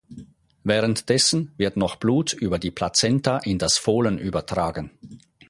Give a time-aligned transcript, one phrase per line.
[0.63, 4.89] Währenddessen wird noch Blut über die Plazenta in das Fohlen übertragen.